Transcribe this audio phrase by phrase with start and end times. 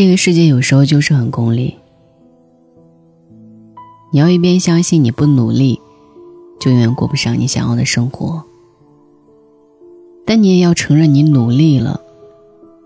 [0.00, 1.76] 这个世界有时候就是很功利。
[4.10, 5.78] 你要一边相信你不努力，
[6.58, 8.42] 就永远过不上你想要的生活，
[10.24, 12.00] 但你也要承认你努力了，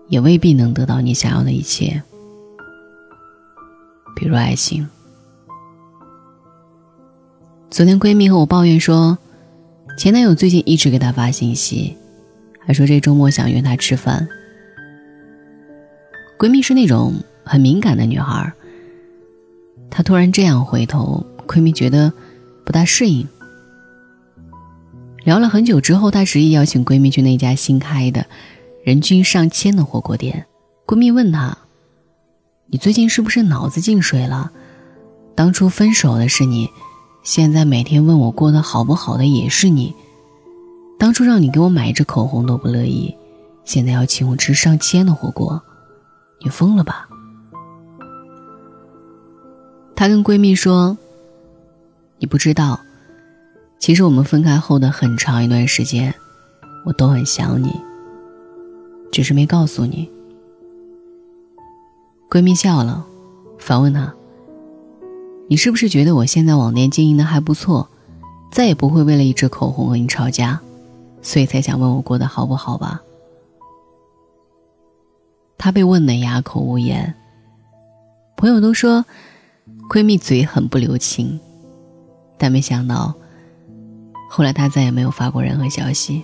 [0.09, 2.03] 也未必能得到你想要的一切。
[4.13, 4.85] 比如爱情。
[7.69, 9.17] 昨天闺蜜和我抱怨说，
[9.97, 11.95] 前男友最近一直给她发信息，
[12.59, 14.27] 还说这周末想约她吃饭。
[16.37, 18.51] 闺蜜是那种很敏感的女孩，
[19.89, 22.11] 她突然这样回头，闺蜜觉得
[22.65, 23.27] 不大适应。
[25.23, 28.25] 聊了很久之后，她执意邀请闺蜜去那家新开的、
[28.83, 30.45] 人均上千的火锅店。
[30.85, 31.57] 闺蜜问她
[32.67, 34.51] ：“你最近是不是脑子进水了？
[35.33, 36.69] 当初分手的是你。”
[37.23, 39.95] 现在每天问我过得好不好的也是你，
[40.99, 43.15] 当初让你给我买一支口红都不乐意，
[43.63, 45.59] 现在要请我吃上千的火锅，
[46.45, 47.09] 你疯了吧？
[49.95, 50.95] 她跟闺蜜说
[52.19, 52.79] ：“你不知道，
[53.79, 56.13] 其实我们分开后的很长一段时间，
[56.85, 57.81] 我都很想你，
[59.11, 60.07] 只是没告诉你。”
[62.29, 63.03] 闺蜜笑了，
[63.57, 64.13] 反问她。
[65.47, 67.89] 你是不是觉得我现在网店经营的还不错，
[68.51, 70.59] 再也不会为了一支口红和你吵架，
[71.23, 73.01] 所以才想问我过得好不好吧？
[75.65, 77.11] 她被问得哑口无言。
[78.37, 79.03] 朋友都说，
[79.89, 81.39] 闺蜜嘴很不留情，
[82.37, 83.15] 但没想到，
[84.29, 86.23] 后来她再也没有发过任何消息。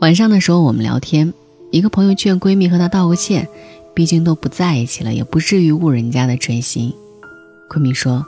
[0.00, 1.32] 晚上的时候我们聊天，
[1.70, 3.48] 一个朋友劝闺蜜和她道个歉。
[3.94, 6.92] 毕竟都不在一起了，也不至于误人家的真心。
[7.70, 8.26] 闺蜜说：“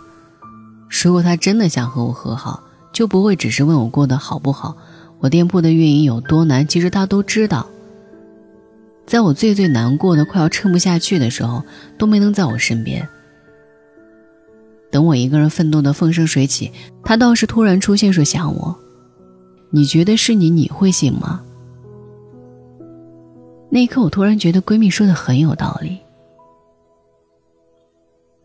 [0.88, 2.62] 如果他真的想和我和好，
[2.92, 4.76] 就不会只是问我过得好不好，
[5.18, 7.68] 我店铺的运营有多难，其实他都知道。
[9.08, 11.64] 在我最最难过的、快要撑不下去的时候，
[11.96, 13.08] 都没能在我身边。
[14.90, 16.70] 等我一个人奋斗的风生水起，
[17.02, 18.78] 他倒是突然出现说想我。
[19.70, 21.40] 你觉得是你，你会信吗？”
[23.72, 25.98] 那一刻，我突然觉得闺蜜说的很有道理。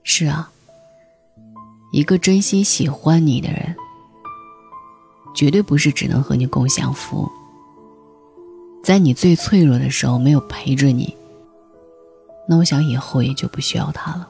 [0.04, 0.50] 是啊，
[1.92, 3.76] 一个真心喜欢你的人，
[5.36, 7.30] 绝对不是只能和你共享福。
[8.84, 11.16] 在你最脆弱的时候没有陪着你，
[12.50, 14.28] 那我想以后也就不需要他了。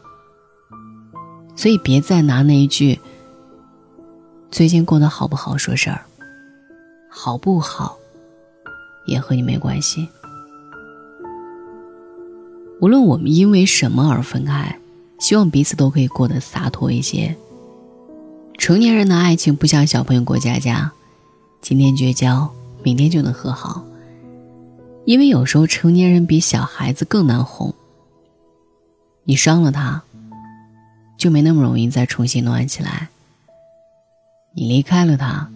[1.55, 2.99] 所以别再拿那一句
[4.51, 6.05] “最近过得好不好”说事儿，
[7.09, 7.97] 好不好，
[9.07, 10.07] 也和你没关系。
[12.79, 14.77] 无论我们因为什么而分开，
[15.17, 17.35] 希望彼此都可以过得洒脱一些。
[18.59, 20.91] 成年人的爱情不像小朋友过家家，
[21.59, 22.53] 今天绝交，
[22.83, 23.83] 明天就能和好。
[25.05, 27.73] 因为有时候成年人比小孩子更难哄。
[29.25, 30.01] 你伤了他，
[31.17, 33.09] 就没那么容易再重新暖起来。
[34.53, 35.49] 你离开了他，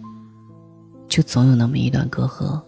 [1.08, 2.60] 就总有那么一段隔阂，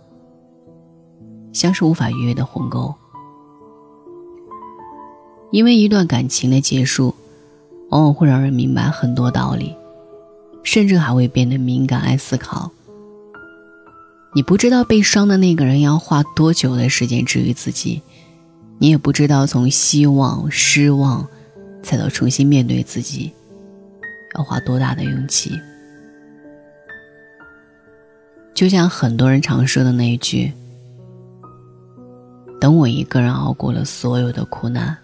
[1.53, 2.95] 像是无法逾越的鸿沟。
[5.51, 7.15] 因为一段感情的结束，
[7.91, 9.75] 往往会让人明白很多道理，
[10.63, 12.71] 甚至还会变得敏感、爱思考。
[14.33, 18.01] 你不知道被伤的那个人要花多久的时间治愈自己，
[18.79, 21.27] 你也不知道从希望、失望，
[21.83, 23.33] 再到重新面对自己，
[24.37, 25.51] 要花多大的勇气。
[28.55, 30.53] 就像很多人常说的那一句
[32.61, 34.97] ：“等我一个人熬过了所有的苦难。”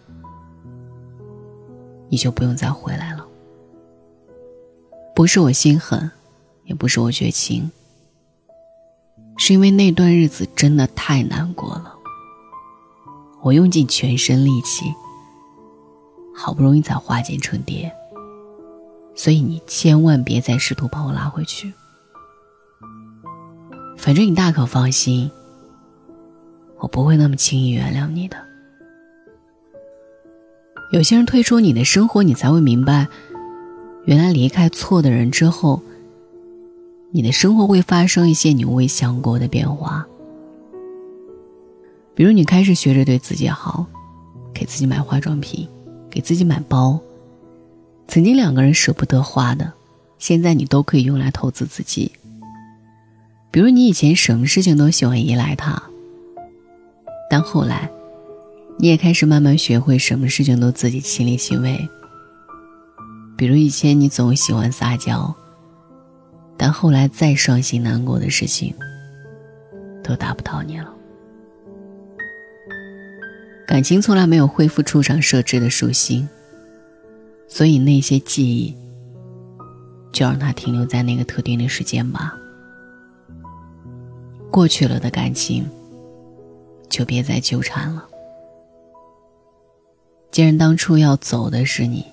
[2.09, 3.26] 你就不用再回来了。
[5.15, 6.09] 不是我心狠，
[6.65, 7.69] 也不是我绝情，
[9.36, 11.94] 是因为那段日子真的太难过了。
[13.42, 14.86] 我用尽全身力气，
[16.34, 17.92] 好不容易才化茧成蝶，
[19.14, 21.72] 所以你千万别再试图把我拉回去。
[23.97, 25.30] 反正你大可放心，
[26.78, 28.36] 我不会那么轻易原谅你的。
[30.92, 33.09] 有些人退出你的生活，你才会明白，
[34.04, 35.82] 原来离开错的人之后，
[37.10, 40.06] 你的生活会发生一些你未想过的变化。
[42.14, 43.86] 比如，你开始学着对自己好，
[44.53, 45.68] 给自己买化妆品，
[46.10, 46.98] 给自己买包。
[48.08, 49.72] 曾经两个人舍不得花的，
[50.18, 52.10] 现在你都可以用来投资自己。
[53.50, 55.82] 比如，你以前什么事情都喜欢依赖他，
[57.30, 57.91] 但后来。
[58.78, 61.88] 你也开始慢慢学会什么事情都自己亲力亲为。
[63.34, 65.34] 比如以前你总喜欢撒娇，
[66.58, 68.74] 但后来再伤心难过的事情，
[70.03, 70.92] 都打不到你了。
[73.66, 76.28] 感情从来没有恢复出厂设置的属性，
[77.48, 78.74] 所以那些记忆
[80.12, 82.34] 就让它停留在那个特定的时间吧。
[84.50, 85.68] 过去了的感情，
[86.88, 88.06] 就别再纠缠了。
[90.30, 92.06] 既然当初要走的是你，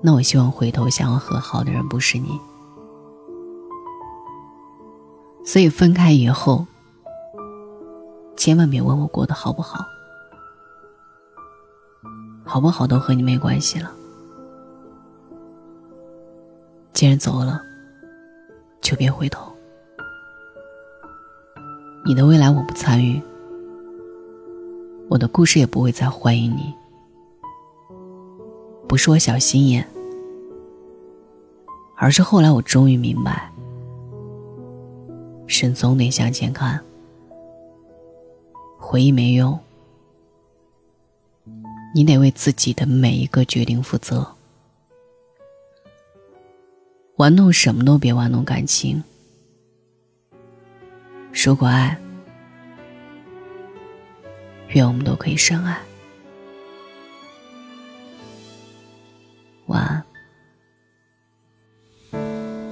[0.00, 2.40] 那我希望回头想要和好的人不是你。
[5.44, 6.66] 所以分开以后。
[8.36, 9.84] 千万别问我过得好不好，
[12.44, 13.90] 好不好都和你没关系了。
[16.92, 17.60] 既然走了，
[18.80, 19.52] 就别回头。
[22.06, 23.20] 你的未来我不参与，
[25.08, 26.72] 我的故事也不会再欢迎你。
[28.88, 29.86] 不是我小心眼，
[31.94, 33.52] 而是后来我终于明白，
[35.46, 36.82] 人总得向前看。
[38.78, 39.58] 回忆没用，
[41.94, 44.26] 你得为自己的每一个决定负责。
[47.16, 49.04] 玩弄什么都别玩弄感情。
[51.44, 51.98] 如果爱，
[54.68, 55.78] 愿我们都可以深爱。
[59.68, 60.02] 晚安。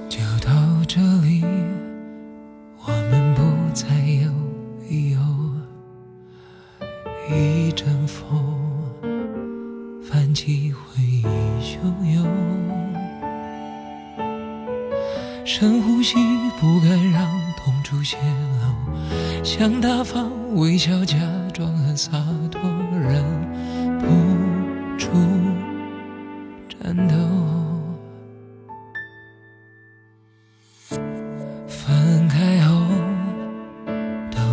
[0.09, 0.51] 就到
[0.87, 1.43] 这里，
[2.85, 3.41] 我们不
[3.73, 3.87] 再
[4.23, 4.31] 有
[4.89, 5.19] 理由。
[7.29, 8.27] 一阵风，
[10.03, 11.23] 泛起回忆
[11.61, 11.77] 汹
[12.15, 12.25] 涌。
[15.45, 16.15] 深呼吸，
[16.59, 17.27] 不敢让
[17.57, 21.17] 痛处泄露，想大方微笑，假
[21.53, 22.11] 装很洒
[22.46, 22.46] 脱。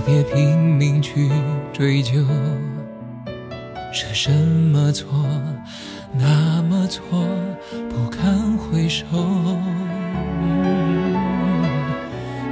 [0.06, 1.30] 别拼命去
[1.72, 2.12] 追究，
[3.92, 5.08] 是什么错，
[6.12, 7.26] 那么错，
[7.88, 9.06] 不堪回首。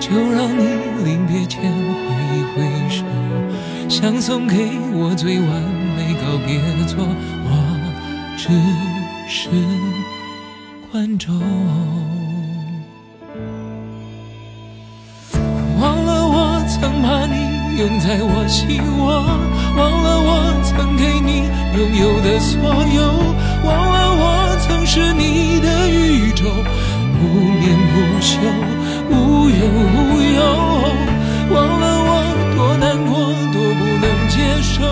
[0.01, 0.65] 就让你
[1.05, 2.05] 临别前挥
[2.37, 3.05] 一挥手，
[3.89, 5.49] 想送给我最完
[5.95, 7.07] 美告别作，
[7.45, 7.51] 我
[8.37, 8.49] 只
[9.29, 9.51] 是
[10.91, 11.39] 观众。
[15.81, 17.42] 忘了我曾把你
[17.83, 19.11] 拥在我心窝，
[19.77, 22.63] 忘了我曾给你拥有的所
[22.95, 23.03] 有，
[23.67, 26.45] 忘了我曾是你的宇宙，
[27.19, 27.27] 不
[27.59, 28.39] 眠不休。
[29.11, 30.39] 无忧无忧，
[31.51, 32.11] 忘了我
[32.55, 33.19] 多难过，
[33.51, 34.87] 多不能接受，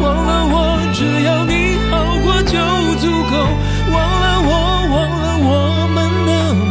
[0.00, 0.56] 忘了我
[0.94, 1.92] 只要你好
[2.24, 2.56] 过就
[2.96, 3.44] 足够，
[3.92, 4.50] 忘了我，
[4.88, 6.64] 忘了我们的梦，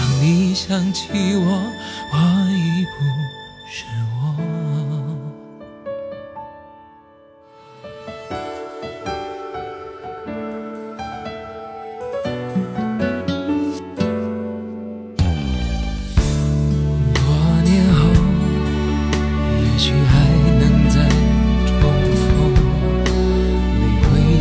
[0.22, 1.60] 你想起我，
[2.10, 2.16] 我
[2.48, 3.04] 已不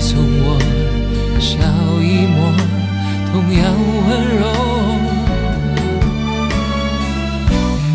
[0.05, 0.59] 从我
[1.39, 1.55] 笑
[2.01, 2.35] 一抹，
[3.31, 3.63] 同样
[4.05, 4.43] 温柔。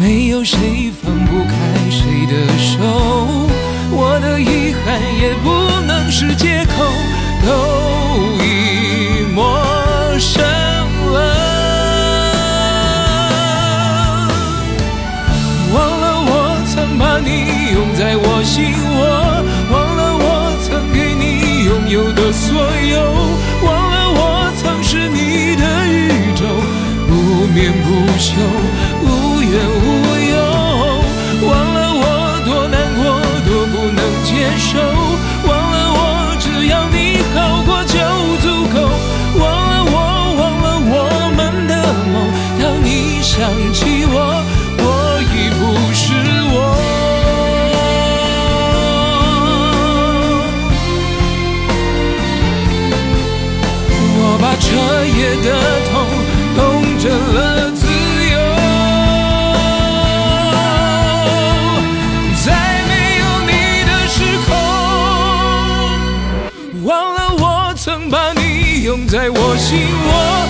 [0.00, 1.52] 没有谁放不开
[1.90, 2.80] 谁的手？
[3.90, 4.86] 我的遗憾
[5.20, 5.46] 也不
[5.86, 6.82] 能是借口，
[7.44, 7.46] 都
[8.42, 8.46] 已
[9.34, 9.38] 陌
[10.18, 10.42] 生
[11.12, 11.16] 了。
[15.74, 16.32] 忘了我
[16.72, 17.28] 曾把你
[17.74, 18.72] 拥在我心
[27.58, 27.88] 恋不
[28.18, 28.30] 休，
[29.02, 29.86] 无怨无
[30.30, 30.32] 尤。
[31.44, 32.04] 忘了我
[32.46, 33.02] 多难过，
[33.44, 34.78] 多不能接受。
[35.42, 36.00] 忘了我
[36.38, 36.96] 只要你
[37.34, 37.36] 好
[37.66, 37.98] 过就
[38.38, 38.76] 足够。
[39.40, 39.96] 忘了我，
[40.38, 40.94] 忘了我
[41.36, 41.74] 们的
[42.12, 42.14] 梦。
[42.62, 43.34] 当你想
[43.74, 44.14] 起我，
[44.78, 44.86] 我
[45.34, 45.60] 已不
[45.92, 46.14] 是
[46.54, 46.56] 我。
[54.20, 54.66] 我把彻
[55.18, 55.48] 夜的
[55.90, 55.97] 痛。
[69.58, 70.47] 信我。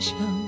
[0.00, 0.39] 想。